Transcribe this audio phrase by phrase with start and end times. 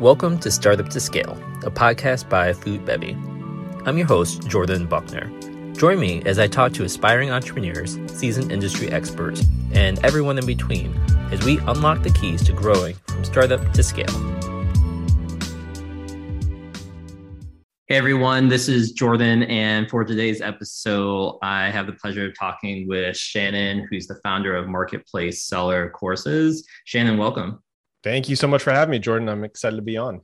[0.00, 1.32] Welcome to Startup to Scale,
[1.64, 3.12] a podcast by Food Bevy.
[3.86, 5.26] I'm your host, Jordan Buckner.
[5.72, 10.94] Join me as I talk to aspiring entrepreneurs, seasoned industry experts, and everyone in between
[11.32, 14.04] as we unlock the keys to growing from startup to scale.
[17.88, 22.86] Hey everyone, this is Jordan, and for today's episode, I have the pleasure of talking
[22.86, 26.66] with Shannon, who's the founder of Marketplace Seller Courses.
[26.84, 27.62] Shannon, welcome.
[28.06, 29.28] Thank you so much for having me, Jordan.
[29.28, 30.20] I'm excited to be on.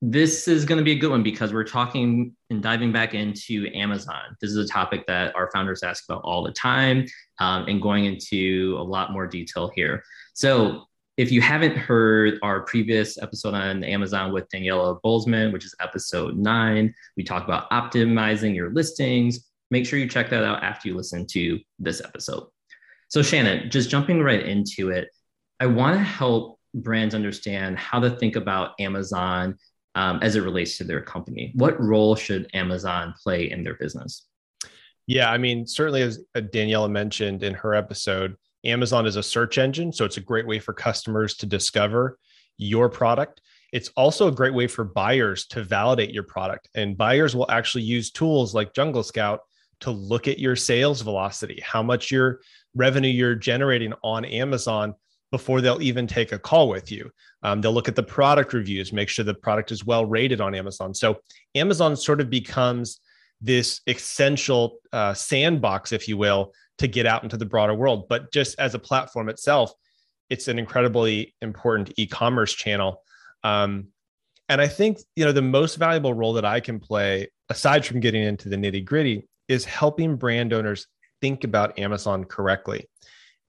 [0.00, 3.68] This is going to be a good one because we're talking and diving back into
[3.74, 4.36] Amazon.
[4.40, 7.04] This is a topic that our founders ask about all the time
[7.40, 10.04] um, and going into a lot more detail here.
[10.34, 10.84] So,
[11.16, 16.36] if you haven't heard our previous episode on Amazon with Daniela Bolzman, which is episode
[16.36, 19.48] nine, we talk about optimizing your listings.
[19.72, 22.44] Make sure you check that out after you listen to this episode.
[23.08, 25.08] So, Shannon, just jumping right into it,
[25.58, 29.56] I want to help brands understand how to think about Amazon
[29.94, 31.52] um, as it relates to their company.
[31.54, 34.26] What role should Amazon play in their business?
[35.06, 39.58] Yeah, I mean, certainly as uh, Daniela mentioned in her episode, Amazon is a search
[39.58, 39.92] engine.
[39.92, 42.18] So it's a great way for customers to discover
[42.58, 43.40] your product.
[43.72, 46.68] It's also a great way for buyers to validate your product.
[46.74, 49.40] And buyers will actually use tools like Jungle Scout
[49.80, 52.40] to look at your sales velocity, how much your
[52.74, 54.94] revenue you're generating on Amazon
[55.30, 57.10] before they'll even take a call with you.
[57.42, 60.54] Um, they'll look at the product reviews, make sure the product is well rated on
[60.54, 60.94] Amazon.
[60.94, 61.18] So
[61.54, 63.00] Amazon sort of becomes
[63.40, 68.08] this essential uh, sandbox, if you will, to get out into the broader world.
[68.08, 69.72] But just as a platform itself,
[70.30, 73.02] it's an incredibly important e-commerce channel.
[73.44, 73.88] Um,
[74.48, 78.00] and I think you know the most valuable role that I can play, aside from
[78.00, 80.86] getting into the nitty gritty, is helping brand owners
[81.20, 82.88] think about Amazon correctly.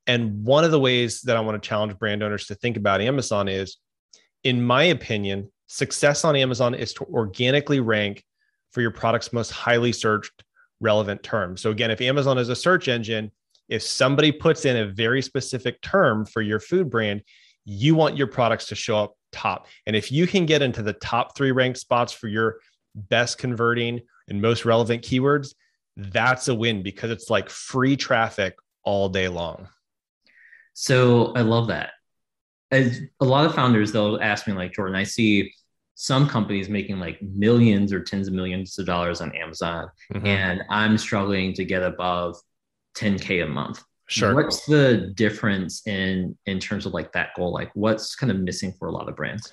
[0.08, 3.02] And one of the ways that I want to challenge brand owners to think about
[3.02, 3.78] Amazon is,
[4.44, 8.24] in my opinion, success on Amazon is to organically rank
[8.72, 10.44] for your product's most highly searched
[10.80, 11.62] relevant terms.
[11.62, 13.32] So, again, if Amazon is a search engine,
[13.68, 17.22] if somebody puts in a very specific term for your food brand,
[17.66, 19.68] you want your products to show up top.
[19.86, 22.60] And if you can get into the top three ranked spots for your
[22.96, 25.54] best converting and most relevant keywords,
[25.98, 29.68] that's a win because it's like free traffic all day long.
[30.80, 31.94] So I love that.
[32.70, 35.52] As a lot of founders, they'll ask me, like, Jordan, I see
[35.96, 40.24] some companies making like millions or tens of millions of dollars on Amazon, mm-hmm.
[40.28, 42.40] and I'm struggling to get above
[42.96, 43.84] 10K a month.
[44.08, 44.36] Sure.
[44.36, 47.52] What's the difference in in terms of like that goal?
[47.52, 49.52] Like what's kind of missing for a lot of brands?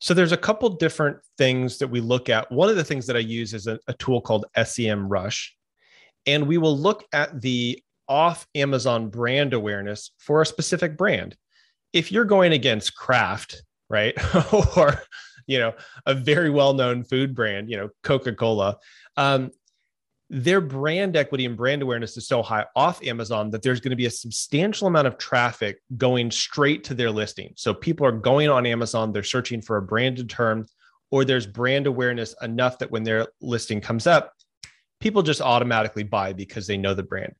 [0.00, 2.50] So there's a couple different things that we look at.
[2.50, 5.50] One of the things that I use is a, a tool called Semrush.
[6.26, 7.80] And we will look at the
[8.12, 11.34] off Amazon brand awareness for a specific brand.
[11.94, 14.14] If you're going against Kraft, right,
[14.76, 15.02] or
[15.46, 15.72] you know
[16.04, 18.76] a very well-known food brand, you know Coca-Cola,
[19.16, 19.50] um,
[20.28, 23.96] their brand equity and brand awareness is so high off Amazon that there's going to
[23.96, 27.54] be a substantial amount of traffic going straight to their listing.
[27.56, 30.66] So people are going on Amazon, they're searching for a branded term,
[31.10, 34.34] or there's brand awareness enough that when their listing comes up,
[35.00, 37.34] people just automatically buy because they know the brand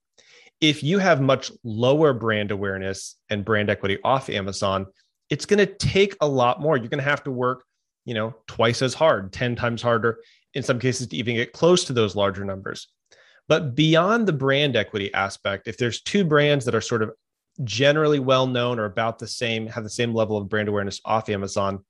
[0.62, 4.86] if you have much lower brand awareness and brand equity off Amazon,
[5.28, 6.76] it's going to take a lot more.
[6.76, 7.64] You're going to have to work,
[8.04, 10.20] you know, twice as hard, 10 times harder
[10.54, 12.86] in some cases to even get close to those larger numbers.
[13.48, 17.10] But beyond the brand equity aspect, if there's two brands that are sort of
[17.64, 21.28] generally well known or about the same, have the same level of brand awareness off
[21.28, 21.84] Amazon,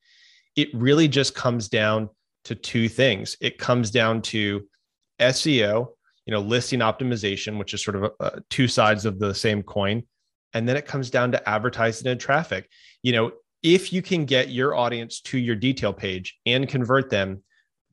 [0.56, 2.09] it really just comes down
[2.44, 3.37] to two things.
[3.39, 4.66] It comes down to
[5.21, 5.89] SEO,
[6.27, 8.12] you know listing optimization which is sort of
[8.50, 10.03] two sides of the same coin.
[10.55, 12.69] And then it comes down to advertising and traffic.
[13.03, 17.43] You know if you can get your audience to your detail page and convert them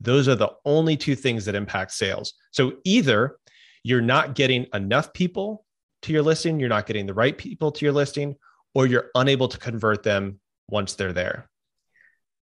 [0.00, 2.32] those are the only two things that impact sales.
[2.52, 3.36] So either
[3.84, 5.64] you're not getting enough people
[6.02, 8.36] to your listing you're not getting the right people to your listing
[8.74, 11.48] or you're unable to convert them once they're there.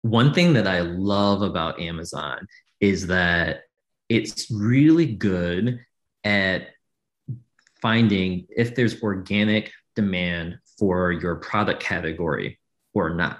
[0.04, 2.48] One thing that i love about amazon
[2.80, 3.62] is that
[4.12, 5.80] it's really good
[6.26, 6.68] at
[7.82, 12.60] finding if there's organic demand for your product category
[12.94, 13.40] or not.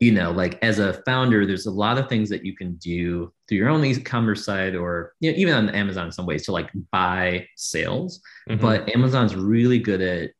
[0.00, 3.32] You know, like as a founder, there's a lot of things that you can do
[3.48, 6.52] through your own e-commerce site or you know, even on Amazon in some ways to
[6.52, 8.20] like buy sales.
[8.50, 8.60] Mm-hmm.
[8.60, 10.30] But Amazon's really good at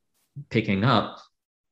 [0.51, 1.21] picking up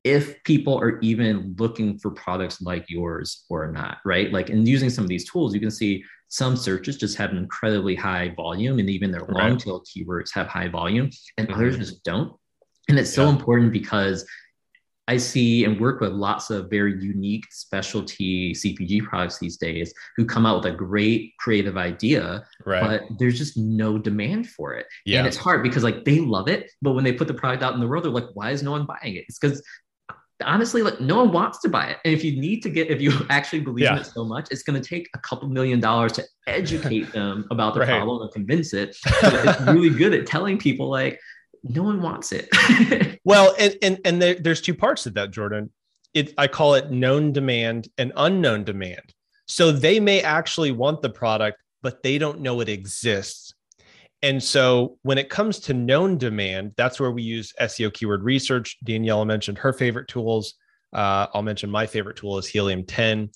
[0.05, 4.33] if people are even looking for products like yours or not, right?
[4.33, 7.37] Like, and using some of these tools, you can see some searches just have an
[7.37, 11.61] incredibly high volume and even their long tail keywords have high volume and mm-hmm.
[11.61, 12.35] others just don't
[12.89, 14.27] and it's so important because
[15.09, 20.25] I see and work with lots of very unique specialty CPG products these days who
[20.25, 22.83] come out with a great creative idea, right.
[22.83, 24.87] but there's just no demand for it.
[25.05, 25.19] Yeah.
[25.19, 27.75] And it's hard because like they love it, but when they put the product out
[27.75, 29.25] in the world, they're like, why is no one buying it?
[29.29, 29.63] It's because
[30.43, 31.99] honestly, like no one wants to buy it.
[32.05, 33.95] And if you need to get, if you actually believe yeah.
[33.95, 37.47] in it so much, it's going to take a couple million dollars to educate them
[37.51, 37.89] about the right.
[37.89, 38.97] problem and convince it.
[39.07, 41.19] it's really good at telling people like,
[41.65, 42.49] no one wants it.
[43.25, 45.71] well, and and and there, there's two parts to that, Jordan.
[46.13, 49.15] It I call it known demand and unknown demand.
[49.47, 53.52] So they may actually want the product, but they don't know it exists.
[54.23, 58.79] And so when it comes to known demand, that's where we use SEO keyword research.
[58.85, 60.55] Danielle mentioned her favorite tools.
[60.93, 63.31] Uh, I'll mention my favorite tool is Helium 10.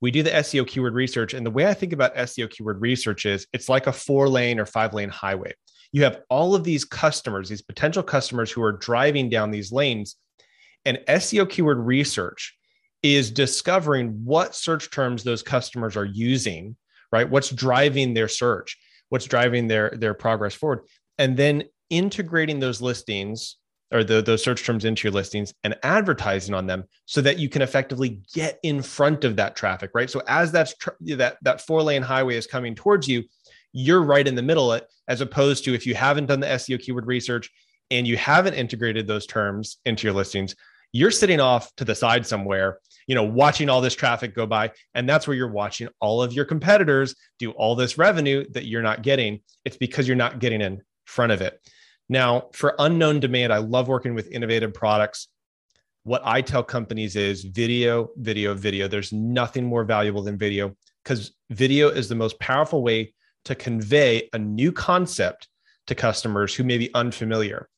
[0.00, 1.34] We do the SEO keyword research.
[1.34, 4.58] And the way I think about SEO keyword research is it's like a four lane
[4.58, 5.52] or five lane highway.
[5.92, 10.16] You have all of these customers, these potential customers who are driving down these lanes.
[10.86, 12.56] And SEO keyword research
[13.02, 16.76] is discovering what search terms those customers are using,
[17.12, 17.28] right?
[17.28, 18.78] What's driving their search?
[19.10, 20.80] What's driving their their progress forward.
[21.18, 23.56] And then integrating those listings
[23.92, 27.48] or the, those search terms into your listings and advertising on them so that you
[27.48, 30.08] can effectively get in front of that traffic right?
[30.08, 33.24] So as that's tr- that that four lane highway is coming towards you
[33.72, 36.80] you're right in the middle it as opposed to if you haven't done the seo
[36.80, 37.50] keyword research
[37.90, 40.54] and you haven't integrated those terms into your listings
[40.92, 42.78] you're sitting off to the side somewhere
[43.10, 46.32] you know watching all this traffic go by and that's where you're watching all of
[46.32, 49.40] your competitors do all this revenue that you're not getting.
[49.64, 51.60] It's because you're not getting in front of it.
[52.08, 55.26] Now for unknown demand i love working with innovative products.
[56.04, 58.86] What i tell companies is video video video.
[58.86, 63.12] There's nothing more valuable than video because video is the most powerful way
[63.46, 65.48] to convey a new concept
[65.88, 67.68] to customers who may be unfamiliar.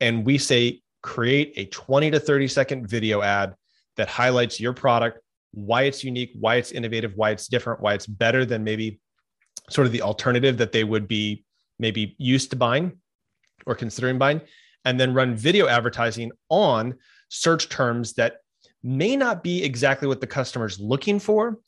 [0.00, 3.54] And we say create a 20 to 30 second video ad
[3.96, 5.20] that highlights your product,
[5.52, 9.00] why it's unique, why it's innovative, why it's different, why it's better than maybe
[9.68, 11.44] sort of the alternative that they would be
[11.78, 12.92] maybe used to buying
[13.66, 14.40] or considering buying,
[14.84, 16.94] and then run video advertising on
[17.28, 18.38] search terms that
[18.82, 21.58] may not be exactly what the customer's looking for,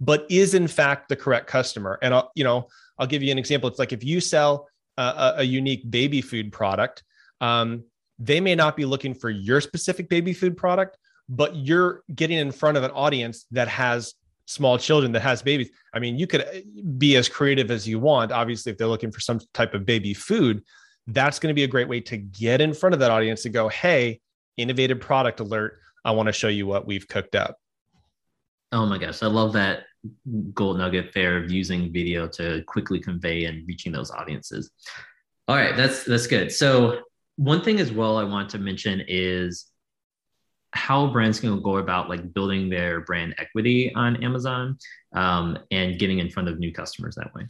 [0.00, 1.98] but is in fact the correct customer.
[2.02, 3.68] And I'll, you know, I'll give you an example.
[3.68, 7.02] It's like if you sell a, a unique baby food product,
[7.40, 7.84] um,
[8.18, 10.96] they may not be looking for your specific baby food product,
[11.28, 14.14] but you're getting in front of an audience that has
[14.46, 15.70] small children that has babies.
[15.92, 16.60] I mean, you could uh,
[16.98, 18.30] be as creative as you want.
[18.30, 20.62] Obviously, if they're looking for some type of baby food,
[21.06, 23.48] that's going to be a great way to get in front of that audience to
[23.48, 24.20] go, hey,
[24.56, 25.78] innovative product alert.
[26.04, 27.56] I want to show you what we've cooked up.
[28.72, 29.84] Oh my gosh, I love that
[30.52, 34.70] gold nugget there of using video to quickly convey and reaching those audiences.
[35.48, 36.50] All right, that's that's good.
[36.50, 37.00] So
[37.36, 39.66] one thing as well I want to mention is
[40.72, 44.76] how brands can go about like building their brand equity on Amazon
[45.14, 47.46] um, and getting in front of new customers that way.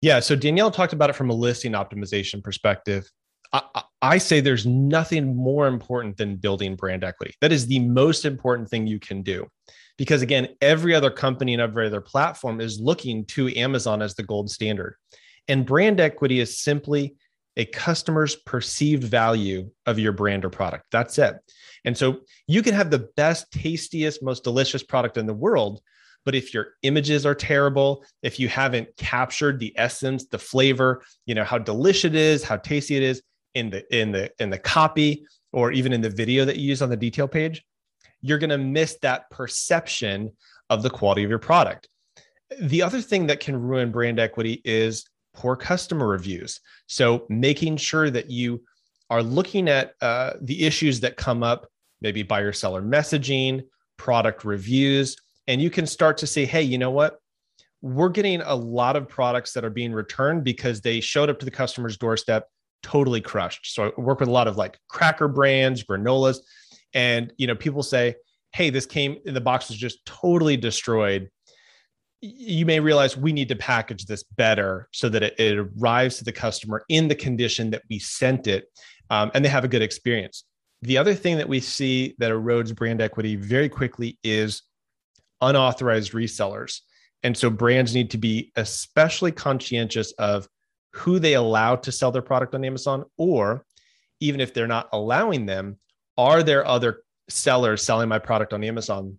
[0.00, 0.20] Yeah.
[0.20, 3.08] So Danielle talked about it from a listing optimization perspective.
[3.52, 7.34] I, I, say there's nothing more important than building brand equity.
[7.40, 9.46] That is the most important thing you can do.
[9.96, 14.24] Because again, every other company and every other platform is looking to Amazon as the
[14.24, 14.96] gold standard.
[15.46, 17.14] And brand equity is simply
[17.56, 20.86] a customer's perceived value of your brand or product.
[20.90, 21.36] That's it.
[21.84, 25.80] And so you can have the best, tastiest, most delicious product in the world.
[26.24, 31.34] But if your images are terrible, if you haven't captured the essence, the flavor, you
[31.34, 33.22] know, how delicious it is, how tasty it is
[33.54, 36.82] in the in the in the copy or even in the video that you use
[36.82, 37.62] on the detail page,
[38.22, 40.32] you're going to miss that perception
[40.70, 41.88] of the quality of your product.
[42.60, 46.60] The other thing that can ruin brand equity is poor customer reviews.
[46.86, 48.62] So making sure that you
[49.10, 51.68] are looking at uh, the issues that come up,
[52.00, 53.64] maybe buyer seller messaging,
[53.96, 57.18] product reviews, and you can start to say, hey, you know what?
[57.82, 61.44] We're getting a lot of products that are being returned because they showed up to
[61.44, 62.48] the customer's doorstep
[62.82, 63.74] totally crushed.
[63.74, 66.38] So I work with a lot of like cracker brands, granolas,
[66.94, 68.14] and you know, people say,
[68.52, 71.28] hey, this came in the box was just totally destroyed
[72.24, 76.24] you may realize we need to package this better so that it, it arrives to
[76.24, 78.64] the customer in the condition that we sent it
[79.10, 80.44] um, and they have a good experience.
[80.82, 84.62] The other thing that we see that erodes brand equity very quickly is
[85.40, 86.80] unauthorized resellers.
[87.22, 90.48] And so brands need to be especially conscientious of
[90.92, 93.64] who they allow to sell their product on Amazon, or
[94.20, 95.78] even if they're not allowing them,
[96.16, 99.18] are there other sellers selling my product on Amazon?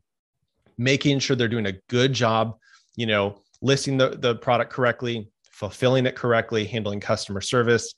[0.77, 2.57] Making sure they're doing a good job
[2.95, 7.93] you know, listing the, the product correctly, fulfilling it correctly, handling customer service.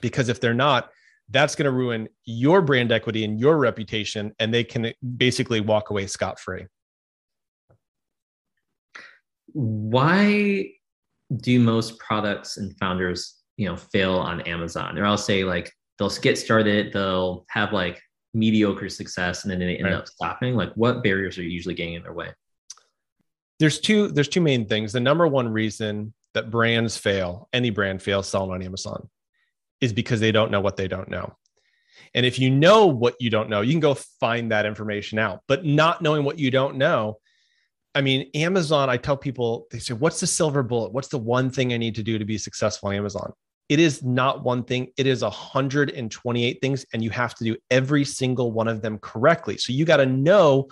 [0.00, 0.90] Because if they're not,
[1.30, 5.90] that's going to ruin your brand equity and your reputation and they can basically walk
[5.90, 6.66] away scot free
[9.52, 10.68] why
[11.36, 16.10] do most products and founders you know fail on amazon or i'll say like they'll
[16.10, 18.00] get started they'll have like
[18.34, 19.94] mediocre success and then they end right.
[19.94, 22.28] up stopping like what barriers are usually getting in their way
[23.58, 28.02] there's two there's two main things the number one reason that brands fail any brand
[28.02, 29.08] fails selling on amazon
[29.80, 31.34] is because they don't know what they don't know
[32.14, 35.40] and if you know what you don't know you can go find that information out
[35.48, 37.18] but not knowing what you don't know
[37.94, 40.92] I mean, Amazon, I tell people, they say, what's the silver bullet?
[40.92, 43.32] What's the one thing I need to do to be successful on Amazon?
[43.68, 48.04] It is not one thing, it is 128 things, and you have to do every
[48.04, 49.56] single one of them correctly.
[49.58, 50.68] So you got to know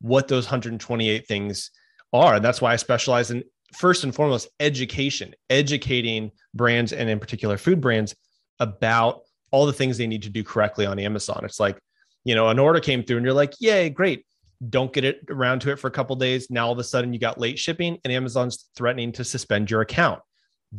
[0.00, 1.70] what those 128 things
[2.16, 2.36] are.
[2.36, 3.44] And that's why I specialize in
[3.74, 8.14] first and foremost education, educating brands and in particular food brands
[8.58, 11.40] about all the things they need to do correctly on Amazon.
[11.44, 11.78] It's like,
[12.24, 14.24] you know, an order came through and you're like, yay, great
[14.68, 16.50] don't get it around to it for a couple days.
[16.50, 19.82] Now all of a sudden you got late shipping and Amazon's threatening to suspend your
[19.82, 20.20] account.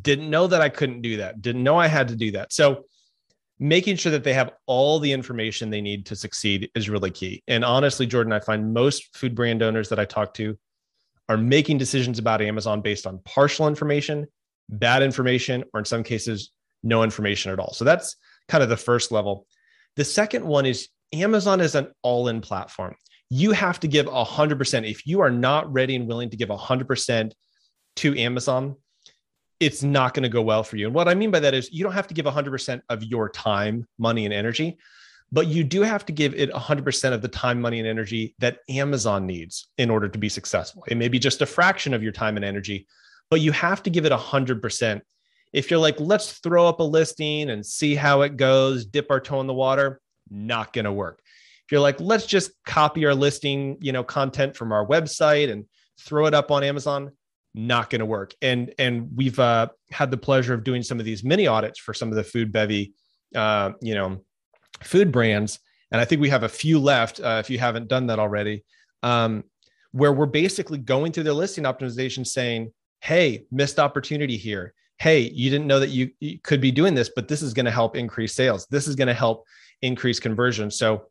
[0.02, 1.42] Didn't know that I couldn't do that.
[1.42, 2.52] Didn't know I had to do that.
[2.52, 2.86] So
[3.60, 7.44] making sure that they have all the information they need to succeed is really key.
[7.48, 10.58] And honestly, Jordan, I find most food brand owners that I talk to
[11.30, 14.28] are making decisions about Amazon based on partial information,
[14.70, 16.52] bad information, or in some cases,
[16.84, 17.74] no information at all.
[17.74, 18.16] So that's
[18.48, 19.46] kind of the first level.
[19.96, 22.96] The second one is Amazon is an all in platform
[23.30, 24.90] you have to give 100%.
[24.90, 27.32] If you are not ready and willing to give 100%
[27.98, 28.76] to Amazon,
[29.60, 30.86] it's not going to go well for you.
[30.86, 33.30] And what I mean by that is you don't have to give 100% of your
[33.30, 34.78] time, money, and energy,
[35.32, 38.60] but you do have to give it 100% of the time, money, and energy that
[38.70, 40.84] Amazon needs in order to be successful.
[40.88, 42.88] It may be just a fraction of your time and energy,
[43.30, 45.02] but you have to give it 100%.
[45.54, 49.20] If you're like, let's throw up a listing and see how it goes, dip our
[49.20, 51.22] toe in the water, not going to work
[51.68, 55.66] if you're like, let's just copy our listing, you know, content from our website and
[56.00, 57.12] throw it up on Amazon,
[57.54, 58.34] not going to work.
[58.42, 61.94] And and we've uh, had the pleasure of doing some of these mini audits for
[61.94, 62.94] some of the food bevy,
[63.36, 64.24] uh, you know,
[64.84, 65.60] food brands,
[65.92, 67.20] and I think we have a few left.
[67.20, 68.64] Uh, if you haven't done that already,
[69.04, 69.44] um,
[69.92, 72.72] where we're basically going through the listing optimization, saying,
[73.02, 77.12] "Hey, missed opportunity here." Hey, you didn't know that you, you could be doing this,
[77.16, 78.66] but this is going to help increase sales.
[78.72, 79.46] This is going to help
[79.84, 80.72] increase conversion.
[80.72, 81.04] So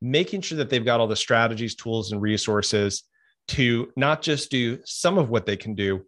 [0.00, 3.04] making sure that they've got all the strategies, tools, and resources
[3.48, 6.04] to not just do some of what they can do,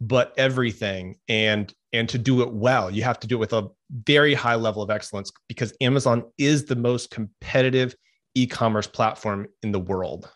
[0.00, 2.90] but everything and and to do it well.
[2.90, 3.68] You have to do it with a
[4.04, 7.94] very high level of excellence because Amazon is the most competitive
[8.34, 10.30] e-commerce platform in the world.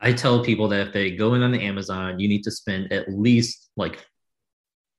[0.00, 2.92] I tell people that if they go in on the Amazon, you need to spend
[2.92, 4.04] at least like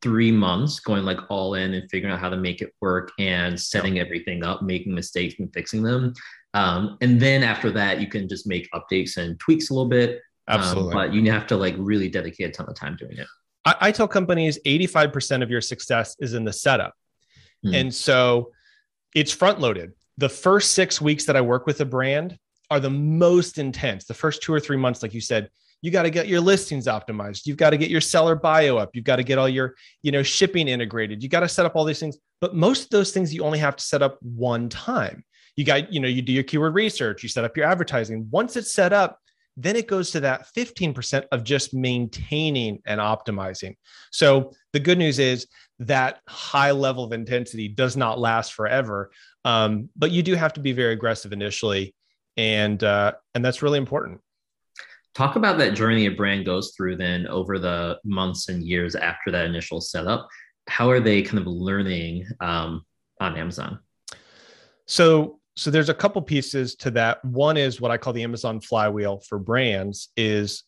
[0.01, 3.59] three months going like all in and figuring out how to make it work and
[3.59, 6.13] setting everything up, making mistakes and fixing them.
[6.53, 10.21] Um, and then after that, you can just make updates and tweaks a little bit.
[10.47, 10.93] Um, Absolutely.
[10.93, 13.27] Um, but you have to like really dedicate a ton of time doing it.
[13.65, 16.93] I, I tell companies 85% of your success is in the setup.
[17.63, 17.73] Hmm.
[17.73, 18.51] And so
[19.15, 19.93] it's front loaded.
[20.17, 22.37] The first six weeks that I work with a brand
[22.69, 24.05] are the most intense.
[24.05, 25.49] The first two or three months, like you said,
[25.81, 27.45] you got to get your listings optimized.
[27.45, 28.91] You've got to get your seller bio up.
[28.93, 31.21] You've got to get all your, you know, shipping integrated.
[31.21, 32.17] You got to set up all these things.
[32.39, 35.93] But most of those things you only have to set up one time you got,
[35.93, 38.27] you know, you do your keyword research, you set up your advertising.
[38.31, 39.19] Once it's set up,
[39.55, 43.75] then it goes to that 15% of just maintaining and optimizing.
[44.11, 45.47] So the good news is
[45.79, 49.11] that high level of intensity does not last forever,
[49.45, 51.93] um, but you do have to be very aggressive initially,
[52.37, 54.21] and uh, and that's really important.
[55.13, 59.29] Talk about that journey a brand goes through then over the months and years after
[59.31, 60.27] that initial setup.
[60.67, 62.83] How are they kind of learning um,
[63.19, 63.79] on Amazon?
[64.87, 67.23] So so there's a couple pieces to that.
[67.23, 70.63] One is what I call the Amazon flywheel for brands is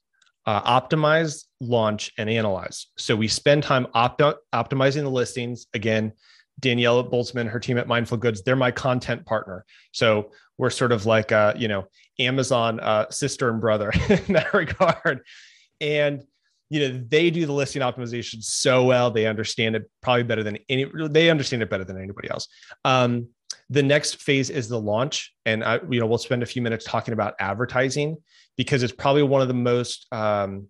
[0.46, 2.88] uh, optimize, launch, and analyze.
[2.98, 4.22] So we spend time opt-
[4.54, 5.66] optimizing the listings.
[5.74, 6.14] Again,
[6.60, 9.66] Danielle Boltzmann, her team at Mindful Goods, they're my content partner.
[9.92, 11.88] So we're sort of like, a, you know,
[12.20, 15.22] Amazon uh, sister and brother in that regard.
[15.82, 16.24] And
[16.70, 20.58] you know they do the listing optimization so well they understand it probably better than
[20.68, 22.48] any they understand it better than anybody else
[22.86, 23.28] um,
[23.70, 26.86] the next phase is the launch, and I, you know we'll spend a few minutes
[26.86, 28.18] talking about advertising
[28.58, 30.68] because it's probably one of the most um,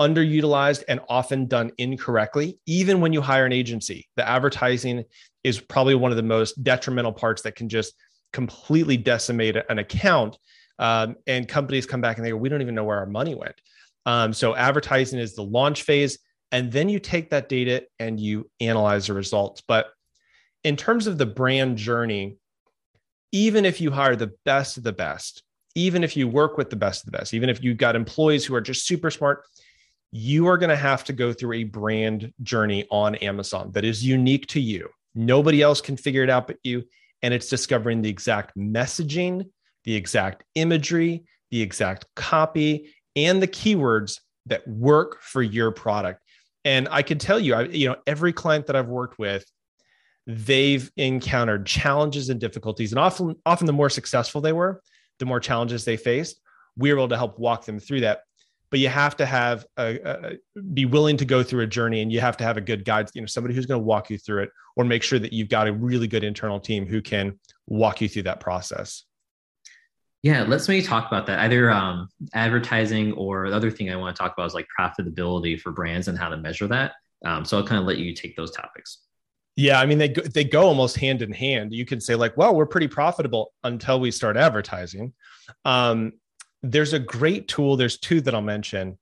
[0.00, 2.58] underutilized and often done incorrectly.
[2.66, 5.04] Even when you hire an agency, the advertising
[5.44, 7.94] is probably one of the most detrimental parts that can just
[8.32, 10.36] completely decimate an account.
[10.80, 13.36] Um, and companies come back and they go, "We don't even know where our money
[13.36, 13.54] went."
[14.06, 16.18] Um, so advertising is the launch phase,
[16.50, 19.62] and then you take that data and you analyze the results.
[19.66, 19.86] But
[20.64, 22.36] in terms of the brand journey,
[23.32, 25.42] even if you hire the best of the best,
[25.74, 28.44] even if you work with the best of the best, even if you've got employees
[28.44, 29.44] who are just super smart,
[30.10, 34.04] you are going to have to go through a brand journey on Amazon that is
[34.04, 34.88] unique to you.
[35.14, 36.84] Nobody else can figure it out but you.
[37.22, 39.48] And it's discovering the exact messaging,
[39.84, 46.20] the exact imagery, the exact copy, and the keywords that work for your product.
[46.64, 49.44] And I can tell you, I, you know, every client that I've worked with,
[50.26, 52.92] they've encountered challenges and difficulties.
[52.92, 54.82] And often, often the more successful they were,
[55.18, 56.40] the more challenges they faced.
[56.76, 58.22] We were able to help walk them through that.
[58.70, 62.10] But you have to have a, a, be willing to go through a journey, and
[62.10, 63.08] you have to have a good guide.
[63.14, 65.48] You know, somebody who's going to walk you through it, or make sure that you've
[65.48, 69.04] got a really good internal team who can walk you through that process.
[70.24, 71.38] Yeah, let's maybe talk about that.
[71.38, 75.60] Either um, advertising or the other thing I want to talk about is like profitability
[75.60, 76.92] for brands and how to measure that.
[77.24, 79.02] Um, so I'll kind of let you take those topics.
[79.56, 81.72] Yeah, I mean they go, they go almost hand in hand.
[81.72, 85.12] You can say like, "Well, we're pretty profitable until we start advertising."
[85.64, 86.12] Um,
[86.62, 87.76] there's a great tool.
[87.76, 88.98] There's two that I'll mention.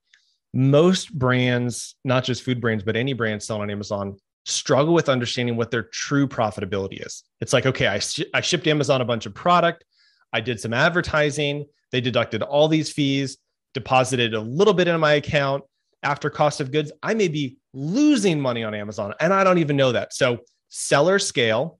[0.53, 5.55] Most brands, not just food brands, but any brand selling on Amazon, struggle with understanding
[5.55, 7.23] what their true profitability is.
[7.41, 9.85] It's like, okay, I, sh- I shipped Amazon a bunch of product.
[10.33, 11.65] I did some advertising.
[11.91, 13.37] They deducted all these fees,
[13.73, 15.63] deposited a little bit in my account
[16.03, 16.91] after cost of goods.
[17.01, 20.13] I may be losing money on Amazon and I don't even know that.
[20.13, 20.39] So,
[20.69, 21.79] seller scale,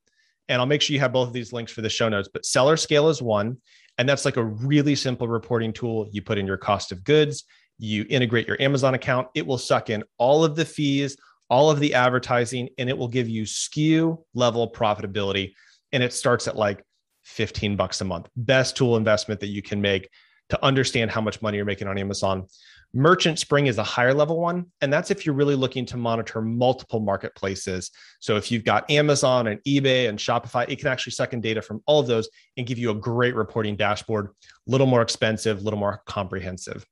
[0.50, 2.46] and I'll make sure you have both of these links for the show notes, but
[2.46, 3.58] seller scale is one.
[3.98, 6.08] And that's like a really simple reporting tool.
[6.12, 7.44] You put in your cost of goods,
[7.78, 11.16] you integrate your Amazon account, it will suck in all of the fees,
[11.50, 15.54] all of the advertising, and it will give you SKU level profitability.
[15.92, 16.84] And it starts at like
[17.24, 18.30] 15 bucks a month.
[18.36, 20.10] Best tool investment that you can make
[20.50, 22.48] to understand how much money you're making on Amazon.
[22.96, 24.68] MerchantSpring is a higher level one.
[24.82, 27.90] And that's if you're really looking to monitor multiple marketplaces.
[28.20, 31.62] So if you've got Amazon and eBay and Shopify, it can actually suck in data
[31.62, 35.60] from all of those and give you a great reporting dashboard, a little more expensive,
[35.60, 36.86] a little more comprehensive.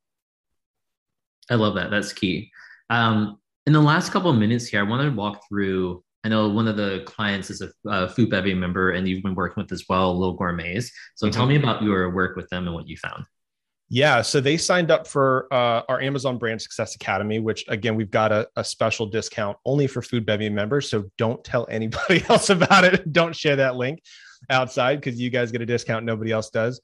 [1.50, 1.92] I love that.
[1.92, 2.52] That's key.
[2.90, 6.04] Um, in the last couple of minutes here, I want to walk through.
[6.24, 9.36] I know one of the clients is a uh, Food Bevy member, and you've been
[9.36, 10.92] working with as well, Little Gourmets.
[11.16, 11.34] So mm-hmm.
[11.34, 13.26] tell me about your work with them and what you found.
[13.94, 18.10] Yeah, so they signed up for uh, our Amazon Brand Success Academy, which again we've
[18.10, 20.90] got a, a, special discount only for Food Bevy members.
[20.90, 23.12] So don't tell anybody else about it.
[23.12, 24.02] don't share that link
[24.50, 26.80] outside because you guys get a discount, nobody else does.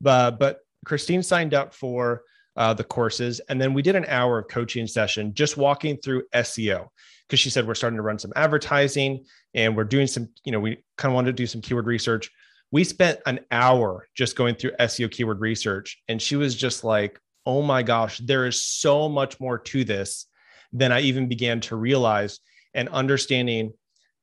[0.00, 2.22] But but Christine signed up for
[2.56, 6.24] uh, the courses, and then we did an hour of coaching session just walking through
[6.34, 6.88] SEO
[7.28, 9.24] because she said we're starting to run some advertising
[9.54, 12.32] and we're doing some, you know, we kind of wanted to do some keyword research
[12.72, 16.02] we spent an hour just going through SEO keyword research.
[16.08, 20.26] And she was just like, oh my gosh, there is so much more to this
[20.72, 22.40] than I even began to realize.
[22.74, 23.74] And understanding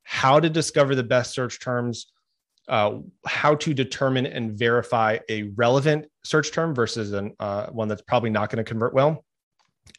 [0.04, 2.12] how to discover the best search terms,
[2.68, 8.02] uh, how to determine and verify a relevant search term versus an, uh, one that's
[8.02, 9.24] probably not going to convert well.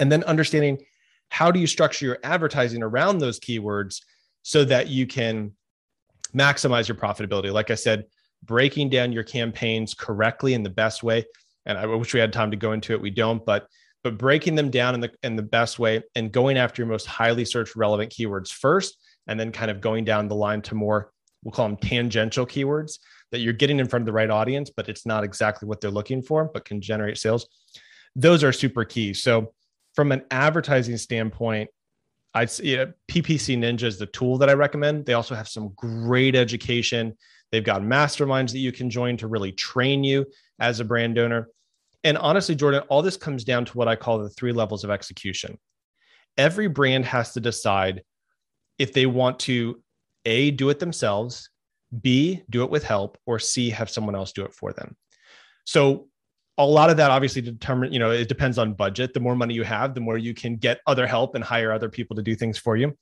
[0.01, 0.85] And then understanding
[1.29, 4.03] how do you structure your advertising around those keywords
[4.43, 5.53] so that you can
[6.35, 7.53] maximize your profitability.
[7.53, 8.07] Like I said,
[8.43, 11.25] breaking down your campaigns correctly in the best way.
[11.67, 13.01] And I wish we had time to go into it.
[13.01, 13.67] We don't, but
[14.03, 17.07] but breaking them down in the in the best way and going after your most
[17.07, 21.13] highly searched relevant keywords first, and then kind of going down the line to more
[21.43, 22.99] we'll call them tangential keywords
[23.33, 25.91] that you're getting in front of the right audience, but it's not exactly what they're
[25.91, 27.47] looking for, but can generate sales.
[28.17, 29.15] Those are super key.
[29.15, 29.53] So
[29.95, 31.71] from an advertising standpoint,
[32.35, 35.07] I'd say yeah, PPC Ninja is the tool that I recommend.
[35.07, 37.17] They also have some great education
[37.53, 40.27] They've got masterminds that you can join to really train you
[40.59, 41.49] as a brand owner.
[42.05, 44.91] And honestly, Jordan, all this comes down to what I call the three levels of
[44.91, 45.59] execution.
[46.39, 48.03] Every brand has to decide
[48.79, 49.83] if they want to
[50.25, 51.51] A, do it themselves,
[52.01, 54.97] B, do it with help, or C, have someone else do it for them.
[55.65, 56.09] So
[56.57, 59.13] a lot of that obviously determine, you know, it depends on budget.
[59.13, 61.89] The more money you have, the more you can get other help and hire other
[61.89, 62.97] people to do things for you.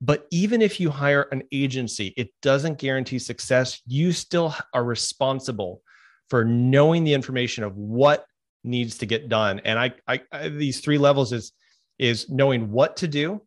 [0.00, 3.80] But even if you hire an agency, it doesn't guarantee success.
[3.86, 5.82] You still are responsible
[6.28, 8.26] for knowing the information of what
[8.62, 9.60] needs to get done.
[9.64, 11.52] And I, I, I these three levels is
[11.98, 13.40] is knowing what to do,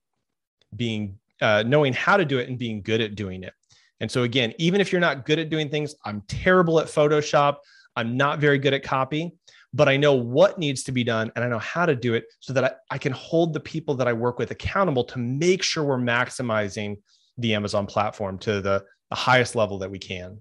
[0.75, 3.53] being uh, knowing how to do it, and being good at doing it.
[3.99, 7.57] And so again, even if you're not good at doing things, I'm terrible at Photoshop.
[7.95, 9.37] I'm not very good at copy
[9.73, 12.25] but I know what needs to be done and I know how to do it
[12.39, 15.61] so that I, I can hold the people that I work with accountable to make
[15.63, 16.97] sure we're maximizing
[17.37, 20.39] the Amazon platform to the, the highest level that we can.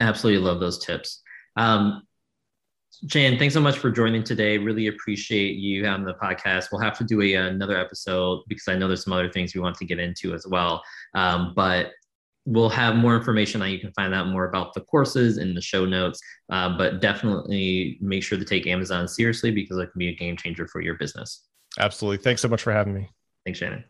[0.00, 1.22] Absolutely love those tips.
[1.56, 2.02] Um,
[3.06, 4.58] Jan, thanks so much for joining today.
[4.58, 6.68] Really appreciate you on the podcast.
[6.72, 9.60] We'll have to do a, another episode because I know there's some other things we
[9.60, 10.82] want to get into as well.
[11.14, 11.92] Um, but
[12.46, 15.60] we'll have more information on you can find out more about the courses in the
[15.60, 16.20] show notes.
[16.50, 20.36] Uh, but definitely make sure to take amazon seriously because it can be a game
[20.36, 21.46] changer for your business.
[21.78, 22.22] Absolutely.
[22.22, 23.08] Thanks so much for having me.
[23.44, 23.84] Thanks shannon